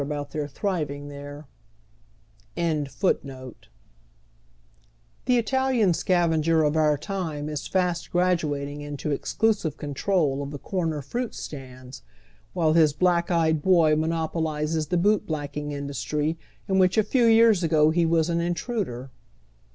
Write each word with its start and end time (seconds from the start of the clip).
* 0.01 0.01
TJie 0.01 1.45
Italian 5.37 5.93
scavenger 5.93 6.63
of 6.63 6.75
our 6.75 6.97
time 6.97 7.47
is 7.47 7.67
fast 7.67 8.09
graduating 8.11 8.81
into 8.81 9.11
exclusive 9.11 9.77
control 9.77 10.41
of 10.41 10.49
tlie 10.49 10.61
corner 10.63 11.03
fruit 11.03 11.35
stands, 11.35 12.01
while 12.53 12.73
his 12.73 12.93
black 12.93 13.29
eyed 13.29 13.61
hoy 13.63 13.95
monopolizes 13.95 14.87
the 14.87 14.97
hoot 14.97 15.27
blacking 15.27 15.71
industry 15.71 16.35
in 16.67 16.79
which 16.79 16.97
a 16.97 17.03
few 17.03 17.25
years 17.27 17.61
ago 17.61 17.91
he 17.91 18.03
was 18.03 18.27
an 18.27 18.41
intruder. 18.41 19.11